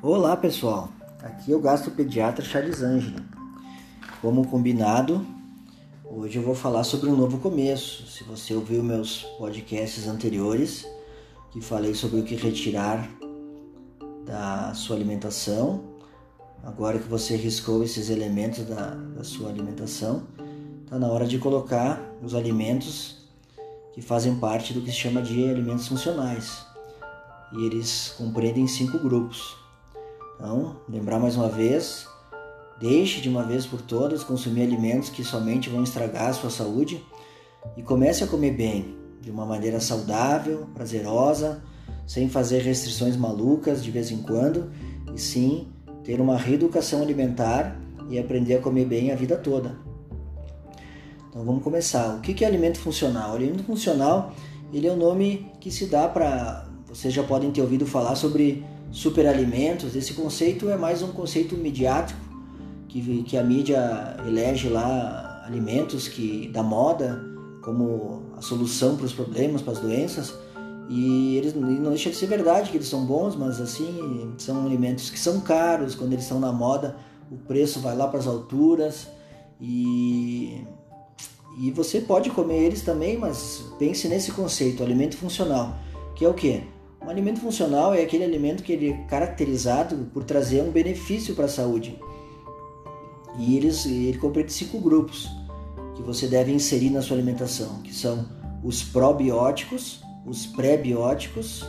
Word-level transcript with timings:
Olá 0.00 0.36
pessoal, 0.36 0.90
aqui 1.20 1.52
é 1.52 1.56
o 1.56 1.60
gastropediatra 1.60 2.44
Charles 2.44 2.82
Angeli. 2.82 3.20
Como 4.22 4.46
combinado, 4.46 5.26
hoje 6.04 6.38
eu 6.38 6.42
vou 6.44 6.54
falar 6.54 6.84
sobre 6.84 7.10
um 7.10 7.16
novo 7.16 7.38
começo. 7.38 8.06
Se 8.06 8.22
você 8.22 8.54
ouviu 8.54 8.80
meus 8.80 9.22
podcasts 9.36 10.06
anteriores, 10.06 10.86
que 11.50 11.60
falei 11.60 11.96
sobre 11.96 12.20
o 12.20 12.22
que 12.22 12.36
retirar 12.36 13.10
da 14.24 14.72
sua 14.72 14.94
alimentação, 14.94 15.82
agora 16.62 17.00
que 17.00 17.08
você 17.08 17.34
riscou 17.34 17.82
esses 17.82 18.08
elementos 18.08 18.64
da, 18.66 18.90
da 18.94 19.24
sua 19.24 19.48
alimentação, 19.48 20.22
está 20.84 20.96
na 20.96 21.08
hora 21.08 21.26
de 21.26 21.40
colocar 21.40 22.00
os 22.22 22.36
alimentos 22.36 23.28
que 23.92 24.00
fazem 24.00 24.36
parte 24.36 24.72
do 24.72 24.80
que 24.80 24.92
se 24.92 24.96
chama 24.96 25.20
de 25.20 25.50
alimentos 25.50 25.88
funcionais. 25.88 26.64
E 27.52 27.64
eles 27.66 28.14
compreendem 28.16 28.68
cinco 28.68 28.96
grupos. 29.00 29.66
Então, 30.38 30.76
lembrar 30.88 31.18
mais 31.18 31.34
uma 31.34 31.48
vez, 31.48 32.06
deixe 32.78 33.20
de 33.20 33.28
uma 33.28 33.42
vez 33.42 33.66
por 33.66 33.82
todas 33.82 34.22
consumir 34.22 34.62
alimentos 34.62 35.10
que 35.10 35.24
somente 35.24 35.68
vão 35.68 35.82
estragar 35.82 36.28
a 36.28 36.32
sua 36.32 36.48
saúde 36.48 37.04
e 37.76 37.82
comece 37.82 38.22
a 38.22 38.26
comer 38.28 38.52
bem, 38.52 38.96
de 39.20 39.32
uma 39.32 39.44
maneira 39.44 39.80
saudável, 39.80 40.68
prazerosa, 40.72 41.60
sem 42.06 42.28
fazer 42.28 42.62
restrições 42.62 43.16
malucas 43.16 43.82
de 43.82 43.90
vez 43.90 44.12
em 44.12 44.22
quando, 44.22 44.70
e 45.12 45.18
sim 45.18 45.66
ter 46.04 46.20
uma 46.20 46.36
reeducação 46.36 47.02
alimentar 47.02 47.76
e 48.08 48.16
aprender 48.16 48.54
a 48.54 48.60
comer 48.60 48.84
bem 48.84 49.10
a 49.10 49.16
vida 49.16 49.36
toda. 49.36 49.76
Então 51.28 51.44
vamos 51.44 51.64
começar. 51.64 52.14
O 52.14 52.20
que 52.20 52.44
é 52.44 52.46
alimento 52.46 52.78
funcional? 52.78 53.32
O 53.32 53.34
alimento 53.34 53.64
funcional 53.64 54.32
ele 54.72 54.86
é 54.86 54.92
o 54.92 54.96
nome 54.96 55.50
que 55.60 55.70
se 55.70 55.86
dá 55.86 56.08
para. 56.08 56.68
Vocês 56.86 57.12
já 57.12 57.22
podem 57.22 57.50
ter 57.50 57.60
ouvido 57.60 57.84
falar 57.84 58.14
sobre 58.14 58.64
superalimentos, 58.90 59.94
esse 59.94 60.14
conceito 60.14 60.68
é 60.70 60.76
mais 60.76 61.02
um 61.02 61.08
conceito 61.08 61.56
midiático 61.56 62.20
que, 62.88 63.22
que 63.22 63.36
a 63.36 63.42
mídia 63.42 64.16
elege 64.26 64.68
lá 64.68 65.42
alimentos 65.46 66.08
que 66.08 66.48
da 66.48 66.62
moda 66.62 67.22
como 67.62 68.22
a 68.36 68.40
solução 68.40 68.96
para 68.96 69.06
os 69.06 69.12
problemas, 69.12 69.60
para 69.60 69.74
as 69.74 69.78
doenças. 69.78 70.34
E 70.88 71.36
eles 71.36 71.54
não 71.54 71.90
deixa 71.90 72.08
de 72.08 72.16
ser 72.16 72.26
verdade 72.26 72.70
que 72.70 72.78
eles 72.78 72.88
são 72.88 73.04
bons, 73.04 73.36
mas 73.36 73.60
assim, 73.60 74.32
são 74.38 74.64
alimentos 74.64 75.10
que 75.10 75.18
são 75.18 75.40
caros, 75.40 75.94
quando 75.94 76.14
eles 76.14 76.24
estão 76.24 76.40
na 76.40 76.50
moda, 76.50 76.96
o 77.30 77.36
preço 77.36 77.78
vai 77.80 77.94
lá 77.94 78.08
para 78.08 78.20
as 78.20 78.26
alturas. 78.26 79.06
E 79.60 80.64
e 81.60 81.72
você 81.72 82.00
pode 82.00 82.30
comer 82.30 82.62
eles 82.62 82.82
também, 82.82 83.18
mas 83.18 83.64
pense 83.80 84.06
nesse 84.06 84.30
conceito, 84.30 84.82
alimento 84.82 85.16
funcional, 85.16 85.76
que 86.14 86.24
é 86.24 86.28
o 86.28 86.32
que? 86.32 86.62
Um 87.08 87.10
alimento 87.10 87.40
funcional 87.40 87.94
é 87.94 88.02
aquele 88.02 88.22
alimento 88.22 88.62
que 88.62 88.70
ele 88.70 88.90
é 88.90 88.92
caracterizado 89.08 89.96
por 90.12 90.24
trazer 90.24 90.60
um 90.60 90.70
benefício 90.70 91.34
para 91.34 91.46
a 91.46 91.48
saúde. 91.48 91.98
E 93.38 93.56
eles, 93.56 93.86
ele 93.86 94.18
compreende 94.18 94.52
cinco 94.52 94.78
grupos 94.78 95.26
que 95.96 96.02
você 96.02 96.26
deve 96.26 96.52
inserir 96.52 96.90
na 96.90 97.00
sua 97.00 97.16
alimentação, 97.16 97.80
que 97.80 97.94
são 97.94 98.28
os 98.62 98.82
probióticos, 98.82 100.02
os 100.26 100.44
pré-bióticos, 100.48 101.64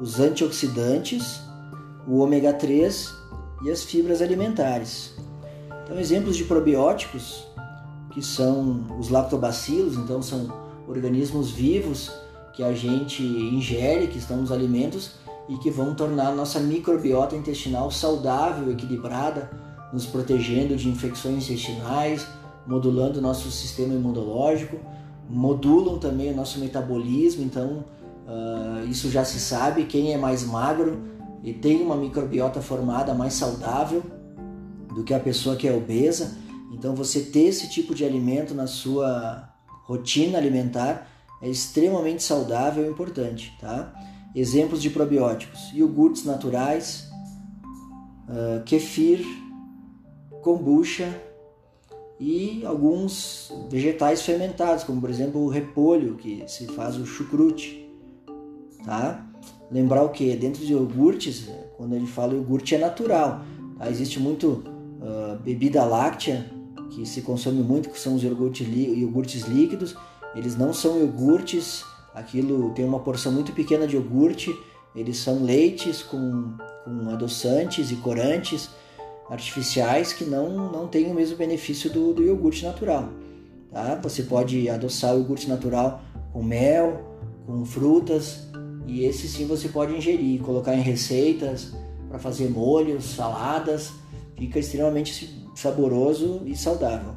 os 0.00 0.18
antioxidantes, 0.18 1.42
o 2.08 2.16
ômega 2.16 2.50
3 2.54 3.14
e 3.66 3.70
as 3.70 3.84
fibras 3.84 4.22
alimentares. 4.22 5.12
Então, 5.84 6.00
exemplos 6.00 6.38
de 6.38 6.44
probióticos, 6.44 7.46
que 8.14 8.22
são 8.22 8.86
os 8.98 9.10
lactobacilos, 9.10 9.96
então 9.96 10.22
são 10.22 10.50
organismos 10.88 11.50
vivos 11.50 12.10
que 12.52 12.62
a 12.62 12.72
gente 12.72 13.22
ingere, 13.22 14.08
que 14.08 14.18
estão 14.18 14.38
nos 14.38 14.52
alimentos 14.52 15.12
e 15.48 15.56
que 15.58 15.70
vão 15.70 15.94
tornar 15.94 16.28
a 16.28 16.34
nossa 16.34 16.60
microbiota 16.60 17.34
intestinal 17.34 17.90
saudável, 17.90 18.70
equilibrada, 18.70 19.50
nos 19.92 20.06
protegendo 20.06 20.76
de 20.76 20.88
infecções 20.88 21.44
intestinais, 21.44 22.26
modulando 22.66 23.18
o 23.18 23.22
nosso 23.22 23.50
sistema 23.50 23.94
imunológico, 23.94 24.78
modulam 25.28 25.98
também 25.98 26.32
o 26.32 26.36
nosso 26.36 26.58
metabolismo, 26.60 27.42
então 27.42 27.84
uh, 28.26 28.88
isso 28.88 29.10
já 29.10 29.24
se 29.24 29.40
sabe, 29.40 29.84
quem 29.84 30.12
é 30.12 30.18
mais 30.18 30.44
magro 30.44 31.00
e 31.42 31.52
tem 31.52 31.82
uma 31.82 31.96
microbiota 31.96 32.60
formada 32.60 33.14
mais 33.14 33.34
saudável 33.34 34.02
do 34.94 35.02
que 35.02 35.14
a 35.14 35.20
pessoa 35.20 35.56
que 35.56 35.66
é 35.66 35.74
obesa, 35.74 36.36
então 36.72 36.94
você 36.94 37.20
ter 37.20 37.46
esse 37.46 37.68
tipo 37.68 37.94
de 37.94 38.04
alimento 38.04 38.54
na 38.54 38.66
sua 38.66 39.48
rotina 39.84 40.38
alimentar 40.38 41.09
é 41.42 41.48
extremamente 41.48 42.22
saudável 42.22 42.84
e 42.84 42.88
importante, 42.88 43.56
tá? 43.60 43.92
Exemplos 44.34 44.82
de 44.82 44.90
probióticos: 44.90 45.72
iogurtes 45.74 46.24
naturais, 46.24 47.08
uh, 48.28 48.62
kefir, 48.64 49.24
kombucha 50.42 51.14
e 52.18 52.62
alguns 52.66 53.52
vegetais 53.70 54.22
fermentados, 54.22 54.84
como 54.84 55.00
por 55.00 55.08
exemplo 55.08 55.40
o 55.40 55.48
repolho, 55.48 56.16
que 56.16 56.44
se 56.46 56.66
faz 56.66 56.96
o 56.96 57.06
chucrute, 57.06 57.88
tá? 58.84 59.26
Lembrar 59.70 60.02
o 60.02 60.10
que? 60.10 60.36
Dentro 60.36 60.64
de 60.64 60.72
iogurtes, 60.72 61.48
quando 61.76 61.94
a 61.94 61.98
gente 61.98 62.10
fala 62.10 62.34
iogurte 62.34 62.74
é 62.74 62.78
natural, 62.78 63.42
tá? 63.78 63.88
Existe 63.90 64.20
muito 64.20 64.62
uh, 65.00 65.38
bebida 65.42 65.84
láctea 65.84 66.50
que 66.90 67.06
se 67.06 67.22
consome 67.22 67.62
muito, 67.62 67.88
que 67.88 67.98
são 67.98 68.16
os 68.16 68.22
iogurtes 68.22 69.46
líquidos, 69.46 69.96
eles 70.34 70.56
não 70.56 70.72
são 70.72 70.98
iogurtes, 70.98 71.84
aquilo 72.14 72.70
tem 72.74 72.84
uma 72.84 73.00
porção 73.00 73.32
muito 73.32 73.52
pequena 73.52 73.86
de 73.86 73.96
iogurte, 73.96 74.54
eles 74.94 75.18
são 75.18 75.42
leites 75.42 76.02
com, 76.02 76.54
com 76.84 77.10
adoçantes 77.10 77.90
e 77.90 77.96
corantes 77.96 78.70
artificiais 79.28 80.12
que 80.12 80.24
não, 80.24 80.70
não 80.72 80.88
têm 80.88 81.10
o 81.10 81.14
mesmo 81.14 81.36
benefício 81.36 81.88
do, 81.90 82.12
do 82.12 82.22
iogurte 82.22 82.64
natural. 82.64 83.08
Tá? 83.70 83.94
Você 84.02 84.24
pode 84.24 84.68
adoçar 84.68 85.14
o 85.14 85.18
iogurte 85.18 85.48
natural 85.48 86.02
com 86.32 86.42
mel, 86.42 87.00
com 87.46 87.64
frutas, 87.64 88.48
e 88.86 89.04
esse 89.04 89.28
sim 89.28 89.46
você 89.46 89.68
pode 89.68 89.94
ingerir, 89.94 90.40
colocar 90.40 90.74
em 90.74 90.80
receitas 90.80 91.72
para 92.08 92.18
fazer 92.18 92.50
molhos, 92.50 93.04
saladas, 93.04 93.92
fica 94.36 94.58
extremamente 94.58 95.46
saboroso 95.54 96.42
e 96.44 96.56
saudável. 96.56 97.14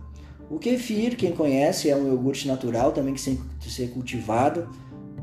O 0.54 0.60
kefir, 0.60 1.18
quem 1.18 1.32
conhece, 1.32 1.90
é 1.90 1.96
um 1.96 2.10
iogurte 2.10 2.48
natural 2.48 2.92
também 2.92 3.16
que 3.16 3.24
tem 3.24 3.42
que 3.60 3.72
ser 3.72 3.90
cultivado. 3.90 4.70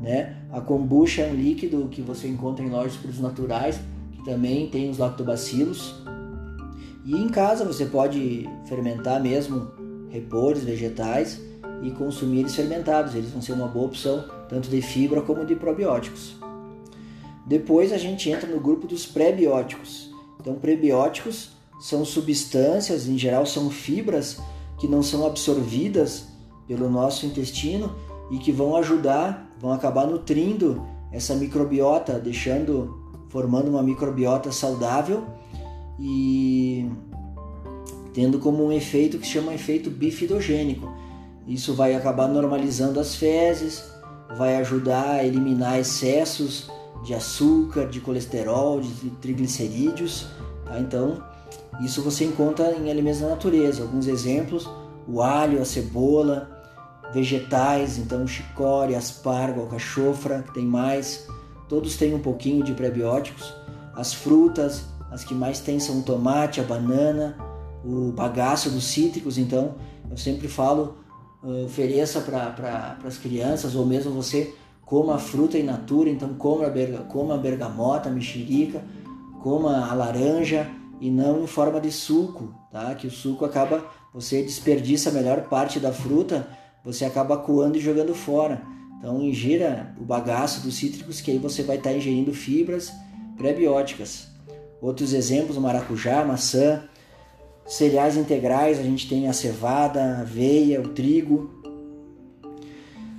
Né? 0.01 0.35
A 0.51 0.59
kombucha 0.59 1.21
é 1.21 1.31
um 1.31 1.33
líquido 1.33 1.87
que 1.89 2.01
você 2.01 2.27
encontra 2.27 2.65
em 2.65 2.69
lojas 2.69 2.91
de 2.91 2.97
produtos 2.97 3.21
naturais, 3.21 3.79
que 4.11 4.25
também 4.25 4.69
tem 4.69 4.89
os 4.89 4.97
lactobacilos. 4.97 5.95
E 7.05 7.15
em 7.15 7.29
casa 7.29 7.63
você 7.63 7.85
pode 7.85 8.45
fermentar 8.65 9.23
mesmo 9.23 9.71
repolhos, 10.09 10.65
vegetais 10.65 11.39
e 11.81 11.91
consumir 11.91 12.39
eles 12.39 12.53
fermentados. 12.53 13.15
Eles 13.15 13.29
vão 13.29 13.41
ser 13.41 13.53
uma 13.53 13.69
boa 13.69 13.85
opção 13.85 14.25
tanto 14.49 14.69
de 14.69 14.81
fibra 14.81 15.21
como 15.21 15.45
de 15.45 15.55
probióticos. 15.55 16.35
Depois 17.47 17.93
a 17.93 17.97
gente 17.97 18.29
entra 18.29 18.49
no 18.49 18.59
grupo 18.59 18.85
dos 18.85 19.05
pré-bióticos. 19.05 20.11
Então, 20.41 20.55
prebióticos 20.55 21.51
são 21.79 22.03
substâncias, 22.03 23.07
em 23.07 23.17
geral 23.17 23.45
são 23.45 23.69
fibras 23.69 24.37
que 24.81 24.87
não 24.87 25.03
são 25.03 25.27
absorvidas 25.27 26.23
pelo 26.67 26.89
nosso 26.89 27.27
intestino 27.27 27.95
e 28.31 28.39
que 28.39 28.51
vão 28.51 28.75
ajudar, 28.75 29.47
vão 29.59 29.71
acabar 29.71 30.07
nutrindo 30.07 30.83
essa 31.11 31.35
microbiota, 31.35 32.19
deixando, 32.19 33.13
formando 33.29 33.69
uma 33.69 33.83
microbiota 33.83 34.51
saudável 34.51 35.23
e 35.99 36.89
tendo 38.11 38.39
como 38.39 38.65
um 38.65 38.71
efeito 38.71 39.19
que 39.19 39.27
se 39.27 39.33
chama 39.33 39.53
efeito 39.53 39.91
bifidogênico. 39.91 40.91
Isso 41.47 41.75
vai 41.75 41.93
acabar 41.95 42.27
normalizando 42.27 42.99
as 42.99 43.15
fezes, 43.15 43.83
vai 44.35 44.55
ajudar 44.55 45.11
a 45.11 45.23
eliminar 45.23 45.77
excessos 45.77 46.71
de 47.03 47.13
açúcar, 47.13 47.85
de 47.85 47.99
colesterol, 47.99 48.81
de 48.81 49.11
triglicerídeos. 49.21 50.25
Tá? 50.65 50.79
Então, 50.79 51.21
isso 51.79 52.01
você 52.01 52.25
encontra 52.25 52.75
em 52.75 52.91
alimentos 52.91 53.21
da 53.21 53.29
natureza. 53.29 53.83
Alguns 53.83 54.07
exemplos: 54.07 54.69
o 55.07 55.21
alho, 55.21 55.61
a 55.61 55.65
cebola, 55.65 56.49
vegetais, 57.13 57.97
então 57.97 58.27
chicória, 58.27 58.97
aspargo, 58.97 59.61
alcachofra, 59.61 60.43
que 60.43 60.53
tem 60.53 60.65
mais. 60.65 61.27
Todos 61.67 61.95
têm 61.95 62.13
um 62.13 62.19
pouquinho 62.19 62.63
de 62.63 62.73
prebióticos. 62.73 63.53
As 63.95 64.13
frutas, 64.13 64.85
as 65.09 65.23
que 65.23 65.33
mais 65.33 65.59
tem 65.59 65.79
são 65.79 65.99
o 65.99 66.03
tomate, 66.03 66.59
a 66.59 66.63
banana, 66.63 67.37
o 67.83 68.11
bagaço 68.11 68.69
dos 68.69 68.85
cítricos. 68.85 69.37
Então, 69.37 69.75
eu 70.09 70.17
sempre 70.17 70.47
falo, 70.47 70.97
uh, 71.43 71.65
ofereça 71.65 72.19
para 72.21 72.97
as 73.05 73.17
crianças, 73.17 73.75
ou 73.75 73.85
mesmo 73.85 74.11
você 74.11 74.53
coma 74.85 75.15
a 75.15 75.17
fruta 75.17 75.57
in 75.57 75.63
natura. 75.63 76.09
Então, 76.09 76.33
coma 76.33 76.67
a, 76.67 76.69
berga, 76.69 76.99
coma 76.99 77.35
a 77.35 77.37
bergamota, 77.37 78.09
a 78.09 78.11
mexerica, 78.11 78.83
coma 79.41 79.89
a 79.89 79.93
laranja 79.93 80.69
e 81.01 81.09
não 81.09 81.43
em 81.43 81.47
forma 81.47 81.81
de 81.81 81.91
suco, 81.91 82.53
tá? 82.71 82.93
Que 82.93 83.07
o 83.07 83.11
suco 83.11 83.43
acaba, 83.43 83.83
você 84.13 84.43
desperdiça 84.43 85.09
a 85.09 85.11
melhor 85.11 85.49
parte 85.49 85.79
da 85.79 85.91
fruta, 85.91 86.47
você 86.85 87.03
acaba 87.03 87.37
coando 87.37 87.77
e 87.77 87.81
jogando 87.81 88.13
fora. 88.13 88.61
Então 88.99 89.19
ingira 89.19 89.95
o 89.99 90.05
bagaço 90.05 90.61
dos 90.61 90.75
cítricos 90.75 91.19
que 91.19 91.31
aí 91.31 91.39
você 91.39 91.63
vai 91.63 91.77
estar 91.77 91.89
tá 91.89 91.95
ingerindo 91.95 92.31
fibras 92.31 92.93
prebióticas. 93.35 94.27
Outros 94.79 95.11
exemplos, 95.11 95.57
maracujá, 95.57 96.23
maçã. 96.23 96.83
Cereais 97.65 98.15
integrais, 98.15 98.79
a 98.79 98.83
gente 98.83 99.09
tem 99.09 99.27
a 99.27 99.33
cevada, 99.33 100.01
a 100.01 100.21
aveia, 100.21 100.81
o 100.81 100.89
trigo. 100.89 101.49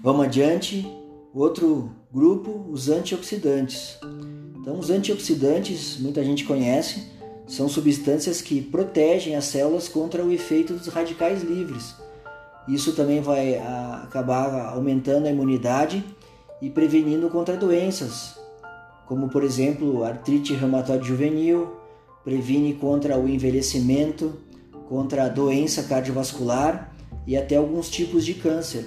Vamos 0.03 0.27
adiante. 0.27 0.87
Outro 1.35 1.91
grupo, 2.13 2.67
os 2.71 2.89
antioxidantes. 2.89 3.99
Então, 4.61 4.79
os 4.79 4.91
antioxidantes, 4.91 5.99
muita 5.99 6.23
gente 6.23 6.45
conhece, 6.45 7.12
são 7.53 7.69
substâncias 7.69 8.41
que 8.41 8.63
protegem 8.63 9.37
as 9.37 9.45
células 9.45 9.87
contra 9.87 10.25
o 10.25 10.33
efeito 10.33 10.73
dos 10.73 10.87
radicais 10.87 11.43
livres. 11.43 11.95
Isso 12.67 12.95
também 12.95 13.21
vai 13.21 13.59
acabar 14.03 14.71
aumentando 14.73 15.27
a 15.27 15.31
imunidade 15.31 16.03
e 16.63 16.71
prevenindo 16.71 17.29
contra 17.29 17.55
doenças, 17.55 18.39
como 19.05 19.29
por 19.29 19.45
exemplo 19.45 20.03
artrite 20.03 20.55
reumatoide 20.55 21.07
juvenil, 21.07 21.77
previne 22.25 22.73
contra 22.73 23.19
o 23.19 23.29
envelhecimento, 23.29 24.33
contra 24.89 25.25
a 25.25 25.29
doença 25.29 25.83
cardiovascular 25.83 26.91
e 27.27 27.37
até 27.37 27.57
alguns 27.57 27.91
tipos 27.91 28.25
de 28.25 28.33
câncer. 28.33 28.87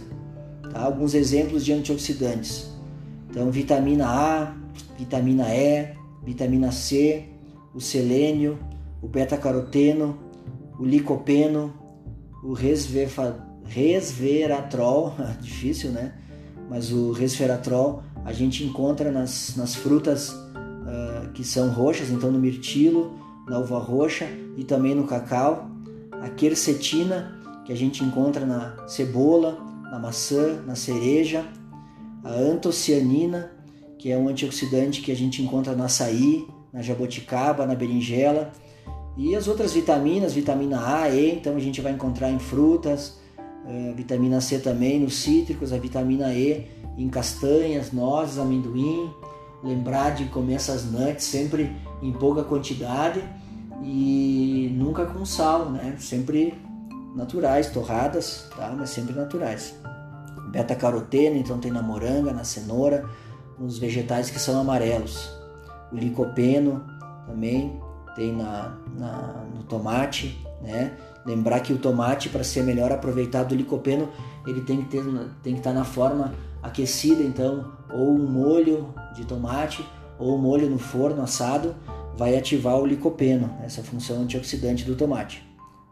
Tá? 0.74 0.82
Alguns 0.82 1.14
exemplos 1.14 1.64
de 1.64 1.72
antioxidantes. 1.72 2.68
Então, 3.30 3.52
vitamina 3.52 4.08
A, 4.08 4.56
vitamina 4.98 5.54
E, 5.54 5.94
vitamina 6.26 6.72
C, 6.72 7.35
o 7.76 7.82
selênio, 7.82 8.58
o 9.02 9.08
beta-caroteno, 9.08 10.18
o 10.80 10.86
licopeno, 10.86 11.74
o 12.42 12.54
resveratrol, 13.66 15.14
difícil, 15.42 15.92
né? 15.92 16.14
Mas 16.70 16.92
o 16.92 17.12
resveratrol 17.12 18.02
a 18.24 18.32
gente 18.34 18.64
encontra 18.64 19.12
nas, 19.12 19.56
nas 19.56 19.76
frutas 19.76 20.30
uh, 20.30 21.30
que 21.34 21.44
são 21.44 21.70
roxas, 21.70 22.10
então 22.10 22.32
no 22.32 22.40
mirtilo, 22.40 23.20
na 23.48 23.60
uva 23.60 23.78
roxa 23.78 24.26
e 24.58 24.64
também 24.64 24.96
no 24.96 25.06
cacau. 25.06 25.70
A 26.22 26.30
quercetina, 26.30 27.40
que 27.66 27.74
a 27.74 27.76
gente 27.76 28.04
encontra 28.04 28.46
na 28.46 28.88
cebola, 28.88 29.60
na 29.92 30.00
maçã, 30.00 30.62
na 30.66 30.76
cereja. 30.76 31.46
A 32.24 32.32
antocianina, 32.32 33.52
que 34.00 34.12
é 34.12 34.18
um 34.18 34.28
antioxidante 34.28 35.02
que 35.02 35.12
a 35.12 35.16
gente 35.16 35.44
encontra 35.44 35.76
no 35.76 35.84
açaí, 35.84 36.48
na 36.76 36.82
jaboticaba, 36.82 37.66
na 37.66 37.74
berinjela. 37.74 38.52
E 39.16 39.34
as 39.34 39.48
outras 39.48 39.72
vitaminas, 39.72 40.34
vitamina 40.34 41.04
A, 41.04 41.10
E, 41.10 41.32
então 41.32 41.56
a 41.56 41.60
gente 41.60 41.80
vai 41.80 41.94
encontrar 41.94 42.30
em 42.30 42.38
frutas, 42.38 43.18
uh, 43.66 43.96
vitamina 43.96 44.42
C 44.42 44.60
também 44.60 45.00
nos 45.00 45.16
cítricos, 45.16 45.72
a 45.72 45.78
vitamina 45.78 46.34
E 46.34 46.68
em 46.98 47.08
castanhas, 47.08 47.94
nozes, 47.94 48.38
amendoim. 48.38 49.10
Lembrar 49.64 50.12
de 50.12 50.26
comer 50.26 50.56
essas 50.56 50.84
nuts 50.92 51.24
sempre 51.24 51.74
em 52.02 52.12
pouca 52.12 52.44
quantidade 52.44 53.24
e 53.82 54.70
nunca 54.76 55.06
com 55.06 55.26
sal, 55.26 55.72
né? 55.72 55.96
Sempre 55.98 56.54
naturais, 57.16 57.70
torradas, 57.70 58.50
tá? 58.56 58.76
Mas 58.78 58.90
sempre 58.90 59.16
naturais. 59.16 59.74
Beta-caroteno, 60.52 61.38
então 61.38 61.58
tem 61.58 61.72
na 61.72 61.82
moranga, 61.82 62.34
na 62.34 62.44
cenoura, 62.44 63.10
nos 63.58 63.80
vegetais 63.80 64.30
que 64.30 64.40
são 64.40 64.60
amarelos. 64.60 65.45
O 65.92 65.96
licopeno 65.96 66.84
também 67.26 67.80
tem 68.16 68.34
na, 68.36 68.78
na 68.98 69.46
no 69.54 69.64
tomate, 69.64 70.40
né? 70.62 70.98
Lembrar 71.26 71.60
que 71.60 71.74
o 71.74 71.78
tomate, 71.78 72.30
para 72.30 72.44
ser 72.44 72.64
melhor 72.64 72.92
aproveitado, 72.92 73.52
o 73.52 73.56
licopeno, 73.56 74.10
ele 74.46 74.62
tem 74.62 74.84
que, 74.84 74.90
ter, 74.90 75.04
tem 75.42 75.54
que 75.54 75.60
estar 75.60 75.74
na 75.74 75.84
forma 75.84 76.34
aquecida, 76.62 77.24
então, 77.24 77.72
ou 77.92 78.12
um 78.12 78.28
molho 78.28 78.94
de 79.16 79.26
tomate, 79.26 79.84
ou 80.20 80.36
um 80.36 80.38
molho 80.38 80.70
no 80.70 80.78
forno 80.78 81.22
assado, 81.24 81.76
vai 82.16 82.38
ativar 82.38 82.78
o 82.78 82.86
licopeno, 82.86 83.58
essa 83.64 83.84
função 83.84 84.22
antioxidante 84.22 84.86
do 84.86 84.96
tomate. 84.96 85.44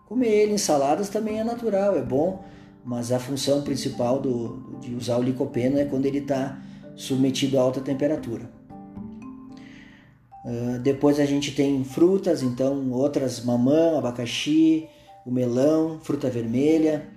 Comer 0.05 0.29
ele 0.29 0.53
em 0.53 0.57
saladas 0.57 1.09
também 1.09 1.39
é 1.39 1.43
natural, 1.43 1.97
é 1.97 2.01
bom, 2.01 2.45
mas 2.85 3.11
a 3.11 3.19
função 3.19 3.61
principal 3.61 4.19
do, 4.19 4.77
de 4.79 4.93
usar 4.93 5.17
o 5.17 5.23
licopeno 5.23 5.79
é 5.79 5.85
quando 5.85 6.05
ele 6.05 6.19
está 6.19 6.61
submetido 6.95 7.57
a 7.57 7.61
alta 7.61 7.81
temperatura. 7.81 8.49
Uh, 10.43 10.77
depois 10.79 11.19
a 11.19 11.25
gente 11.25 11.51
tem 11.51 11.83
frutas, 11.83 12.43
então 12.43 12.91
outras 12.91 13.43
mamão, 13.43 13.97
abacaxi, 13.97 14.89
o 15.25 15.31
melão, 15.31 15.99
fruta 16.01 16.29
vermelha, 16.29 17.07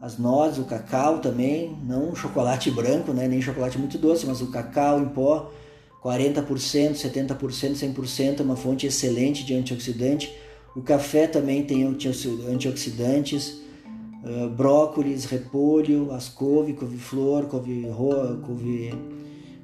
as 0.00 0.18
nozes, 0.18 0.58
o 0.58 0.64
cacau 0.64 1.20
também, 1.20 1.74
não 1.82 2.14
chocolate 2.14 2.70
branco, 2.70 3.12
né, 3.12 3.26
nem 3.26 3.40
chocolate 3.40 3.78
muito 3.78 3.96
doce, 3.96 4.26
mas 4.26 4.42
o 4.42 4.50
cacau 4.50 5.00
em 5.00 5.08
pó, 5.08 5.50
40%, 6.04 6.92
70%, 6.92 7.36
100% 7.36 8.40
é 8.40 8.42
uma 8.42 8.56
fonte 8.56 8.86
excelente 8.86 9.44
de 9.44 9.54
antioxidante. 9.54 10.32
O 10.76 10.82
café 10.82 11.26
também 11.26 11.64
tem 11.64 11.84
antioxidantes, 11.84 13.62
uh, 14.22 14.50
brócolis, 14.50 15.24
repolho, 15.24 16.12
as 16.12 16.28
couve, 16.28 16.74
couve-flor, 16.74 17.46
couve, 17.46 17.88
couve, 18.44 18.94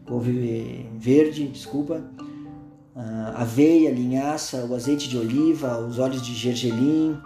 couve 0.07 0.87
verde, 0.99 1.47
desculpa, 1.47 2.03
aveia, 3.35 3.91
linhaça, 3.91 4.65
o 4.65 4.75
azeite 4.75 5.09
de 5.09 5.17
oliva, 5.17 5.79
os 5.79 5.99
óleos 5.99 6.23
de 6.23 6.35
gergelim, 6.35 7.19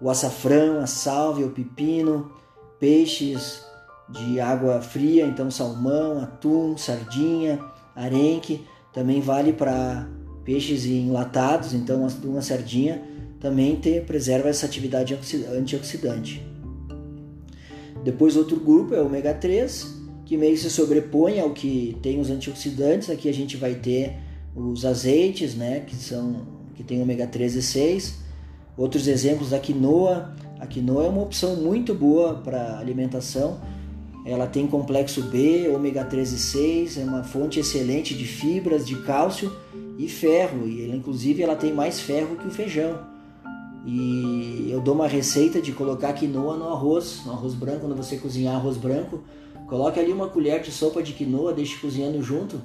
o 0.00 0.10
açafrão, 0.10 0.80
a 0.80 0.86
sálvia, 0.86 1.46
o 1.46 1.50
pepino, 1.50 2.32
peixes 2.78 3.64
de 4.08 4.40
água 4.40 4.80
fria, 4.80 5.26
então 5.26 5.50
salmão, 5.50 6.20
atum, 6.20 6.76
sardinha, 6.76 7.60
arenque, 7.94 8.64
também 8.92 9.20
vale 9.20 9.52
para 9.52 10.08
peixes 10.44 10.86
enlatados, 10.86 11.72
então 11.72 12.06
uma 12.24 12.42
sardinha 12.42 13.02
também 13.40 13.80
preserva 14.06 14.48
essa 14.48 14.66
atividade 14.66 15.18
antioxidante. 15.56 16.46
Depois 18.04 18.36
outro 18.36 18.60
grupo 18.60 18.94
é 18.94 19.00
o 19.00 19.06
ômega 19.06 19.34
3, 19.34 19.94
que 20.24 20.36
meio 20.36 20.54
que 20.54 20.60
se 20.60 20.70
sobrepõe 20.70 21.40
ao 21.40 21.50
que 21.50 21.96
tem 22.02 22.20
os 22.20 22.30
antioxidantes. 22.30 23.10
Aqui 23.10 23.28
a 23.28 23.34
gente 23.34 23.56
vai 23.56 23.74
ter 23.74 24.16
os 24.56 24.84
azeites, 24.84 25.54
né, 25.54 25.80
que 25.80 25.94
são 25.94 26.56
que 26.74 26.82
tem 26.82 27.00
ômega 27.00 27.26
3 27.26 27.56
e 27.56 27.62
6. 27.62 28.18
Outros 28.76 29.06
exemplos 29.06 29.50
da 29.50 29.58
quinoa. 29.58 30.34
A 30.58 30.66
quinoa 30.66 31.04
é 31.04 31.08
uma 31.08 31.22
opção 31.22 31.56
muito 31.56 31.94
boa 31.94 32.34
para 32.34 32.78
alimentação 32.78 33.60
ela 34.26 34.48
tem 34.48 34.66
complexo 34.66 35.22
B, 35.22 35.68
ômega 35.68 36.04
3 36.04 36.32
e 36.32 36.38
6, 36.38 36.98
é 36.98 37.04
uma 37.04 37.22
fonte 37.22 37.60
excelente 37.60 38.12
de 38.12 38.24
fibras, 38.24 38.84
de 38.84 38.96
cálcio 38.96 39.52
e 39.96 40.08
ferro. 40.08 40.66
E 40.66 40.84
ela, 40.84 40.96
inclusive 40.96 41.44
ela 41.44 41.54
tem 41.54 41.72
mais 41.72 42.00
ferro 42.00 42.34
que 42.34 42.48
o 42.48 42.50
feijão. 42.50 42.98
E 43.86 44.66
eu 44.68 44.80
dou 44.80 44.96
uma 44.96 45.06
receita 45.06 45.62
de 45.62 45.70
colocar 45.70 46.12
quinoa 46.12 46.56
no 46.56 46.68
arroz, 46.70 47.22
no 47.24 47.30
arroz 47.30 47.54
branco, 47.54 47.82
quando 47.82 47.94
você 47.94 48.16
cozinhar 48.16 48.56
arroz 48.56 48.76
branco, 48.76 49.22
coloque 49.68 50.00
ali 50.00 50.12
uma 50.12 50.26
colher 50.26 50.60
de 50.60 50.72
sopa 50.72 51.04
de 51.04 51.12
quinoa, 51.12 51.52
deixe 51.52 51.78
cozinhando 51.78 52.20
junto. 52.20 52.60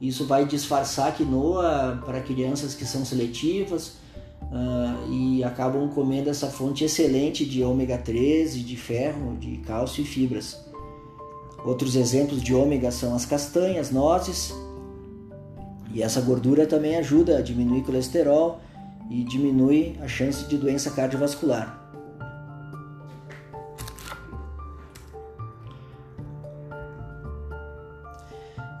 Isso 0.00 0.26
vai 0.26 0.44
disfarçar 0.44 1.08
a 1.08 1.12
quinoa 1.12 2.02
para 2.04 2.20
crianças 2.20 2.74
que 2.74 2.84
são 2.84 3.04
seletivas 3.04 3.94
uh, 4.42 5.10
e 5.10 5.42
acabam 5.42 5.88
comendo 5.88 6.28
essa 6.28 6.48
fonte 6.48 6.84
excelente 6.84 7.44
de 7.46 7.62
ômega 7.62 7.96
3 7.96 8.56
e 8.56 8.60
de 8.60 8.76
ferro, 8.76 9.36
de 9.38 9.56
cálcio 9.58 10.02
e 10.02 10.06
fibras. 10.06 10.64
Outros 11.64 11.96
exemplos 11.96 12.42
de 12.42 12.54
ômega 12.54 12.90
são 12.90 13.14
as 13.14 13.24
castanhas, 13.24 13.90
nozes. 13.90 14.54
E 15.92 16.02
essa 16.02 16.20
gordura 16.20 16.66
também 16.66 16.96
ajuda 16.96 17.38
a 17.38 17.42
diminuir 17.42 17.82
colesterol 17.82 18.60
e 19.10 19.24
diminui 19.24 19.96
a 20.02 20.06
chance 20.06 20.44
de 20.44 20.58
doença 20.58 20.90
cardiovascular. 20.90 21.85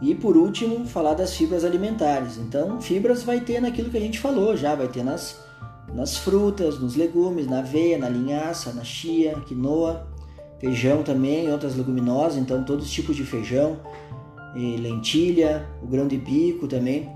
E 0.00 0.14
por 0.14 0.36
último, 0.36 0.86
falar 0.86 1.14
das 1.14 1.34
fibras 1.34 1.64
alimentares. 1.64 2.36
Então, 2.36 2.80
fibras 2.80 3.22
vai 3.22 3.40
ter 3.40 3.60
naquilo 3.60 3.90
que 3.90 3.96
a 3.96 4.00
gente 4.00 4.18
falou 4.18 4.56
já, 4.56 4.74
vai 4.74 4.88
ter 4.88 5.02
nas, 5.02 5.40
nas 5.94 6.16
frutas, 6.16 6.78
nos 6.78 6.96
legumes, 6.96 7.46
na 7.46 7.60
aveia, 7.60 7.96
na 7.96 8.08
linhaça, 8.08 8.72
na 8.72 8.84
chia, 8.84 9.40
quinoa, 9.46 10.06
feijão 10.58 11.02
também, 11.02 11.50
outras 11.50 11.76
leguminosas, 11.76 12.38
então 12.38 12.62
todos 12.64 12.86
os 12.86 12.92
tipos 12.92 13.16
de 13.16 13.24
feijão, 13.24 13.78
lentilha, 14.54 15.66
o 15.82 15.86
grão 15.86 16.06
de 16.06 16.16
bico 16.16 16.66
também. 16.66 17.08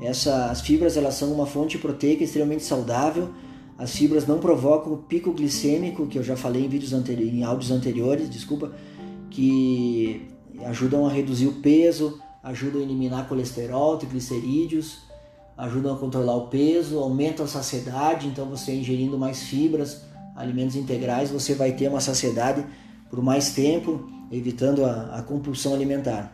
Essas 0.00 0.60
fibras 0.60 0.96
elas 0.96 1.14
são 1.14 1.32
uma 1.32 1.46
fonte 1.46 1.78
proteica 1.78 2.22
extremamente 2.22 2.64
saudável. 2.64 3.30
As 3.78 3.94
fibras 3.94 4.26
não 4.26 4.38
provocam 4.38 4.92
o 4.92 4.96
pico 4.98 5.32
glicêmico, 5.32 6.06
que 6.06 6.18
eu 6.18 6.22
já 6.22 6.36
falei 6.36 6.64
em 6.64 6.68
vídeos 6.68 6.92
anteriores, 6.92 7.34
em 7.34 7.42
áudios 7.44 7.70
anteriores, 7.70 8.30
desculpa, 8.30 8.72
que 9.30 10.28
ajudam 10.64 11.06
a 11.06 11.10
reduzir 11.10 11.46
o 11.46 11.54
peso, 11.54 12.18
ajudam 12.46 12.80
a 12.80 12.84
eliminar 12.84 13.28
colesterol, 13.28 13.98
triglicerídeos, 13.98 14.98
ajudam 15.56 15.94
a 15.94 15.98
controlar 15.98 16.36
o 16.36 16.46
peso, 16.46 17.00
aumentam 17.00 17.44
a 17.44 17.48
saciedade, 17.48 18.28
então 18.28 18.46
você 18.46 18.72
ingerindo 18.72 19.18
mais 19.18 19.42
fibras, 19.42 20.02
alimentos 20.36 20.76
integrais, 20.76 21.28
você 21.28 21.54
vai 21.54 21.72
ter 21.72 21.88
uma 21.88 22.00
saciedade 22.00 22.64
por 23.10 23.20
mais 23.20 23.50
tempo, 23.50 24.08
evitando 24.30 24.84
a, 24.84 25.18
a 25.18 25.22
compulsão 25.22 25.74
alimentar. 25.74 26.32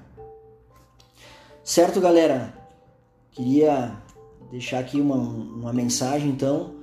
Certo, 1.65 1.99
galera? 1.99 2.53
Queria 3.31 3.97
deixar 4.51 4.81
aqui 4.81 5.01
uma, 5.01 5.17
uma 5.17 5.73
mensagem 5.73 6.29
então. 6.29 6.75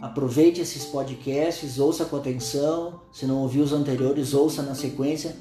Aproveite 0.00 0.60
esses 0.60 0.84
podcasts, 0.84 1.80
ouça 1.80 2.04
com 2.04 2.16
atenção. 2.16 3.00
Se 3.12 3.26
não 3.26 3.38
ouviu 3.38 3.64
os 3.64 3.72
anteriores, 3.72 4.34
ouça 4.34 4.62
na 4.62 4.76
sequência. 4.76 5.34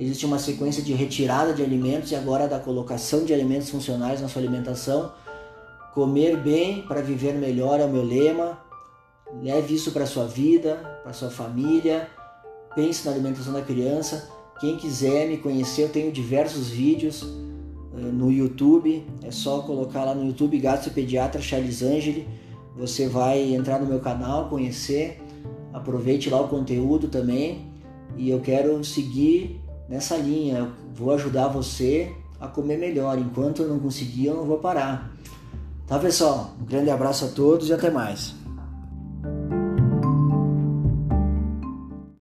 Existe 0.00 0.24
uma 0.24 0.38
sequência 0.38 0.82
de 0.82 0.94
retirada 0.94 1.52
de 1.52 1.62
alimentos 1.62 2.10
e 2.10 2.16
agora 2.16 2.48
da 2.48 2.58
colocação 2.58 3.22
de 3.22 3.34
alimentos 3.34 3.68
funcionais 3.68 4.18
na 4.18 4.28
sua 4.28 4.40
alimentação. 4.40 5.12
Comer 5.92 6.38
bem 6.38 6.80
para 6.80 7.02
viver 7.02 7.34
melhor 7.34 7.78
é 7.80 7.84
o 7.84 7.88
meu 7.90 8.02
lema. 8.02 8.58
Leve 9.42 9.74
isso 9.74 9.92
para 9.92 10.06
sua 10.06 10.24
vida, 10.24 10.76
para 11.02 11.12
sua 11.12 11.28
família. 11.28 12.08
Pense 12.74 13.04
na 13.04 13.12
alimentação 13.12 13.52
da 13.52 13.60
criança. 13.60 14.30
Quem 14.58 14.78
quiser 14.78 15.28
me 15.28 15.36
conhecer, 15.36 15.82
eu 15.82 15.88
tenho 15.90 16.10
diversos 16.10 16.70
vídeos 16.70 17.22
eh, 17.94 18.00
no 18.00 18.32
YouTube. 18.32 19.04
É 19.22 19.30
só 19.30 19.60
colocar 19.60 20.04
lá 20.04 20.14
no 20.14 20.24
YouTube 20.24 20.58
Gastropediatra 20.60 21.42
Charles 21.42 21.82
Angeli. 21.82 22.26
Você 22.74 23.06
vai 23.06 23.54
entrar 23.54 23.78
no 23.78 23.84
meu 23.84 24.00
canal, 24.00 24.48
conhecer. 24.48 25.20
Aproveite 25.74 26.30
lá 26.30 26.40
o 26.40 26.48
conteúdo 26.48 27.06
também. 27.08 27.66
E 28.16 28.30
eu 28.30 28.40
quero 28.40 28.82
seguir 28.82 29.60
nessa 29.90 30.16
linha. 30.16 30.70
Vou 30.94 31.12
ajudar 31.12 31.48
você 31.48 32.14
a 32.40 32.46
comer 32.46 32.78
melhor. 32.78 33.18
Enquanto 33.18 33.62
eu 33.62 33.68
não 33.68 33.80
conseguir, 33.80 34.26
eu 34.26 34.36
não 34.36 34.44
vou 34.44 34.58
parar. 34.58 35.10
Tá, 35.86 35.98
pessoal? 35.98 36.52
Um 36.62 36.64
grande 36.64 36.88
abraço 36.88 37.24
a 37.24 37.28
todos 37.28 37.68
e 37.68 37.72
até 37.72 37.90
mais. 37.90 38.34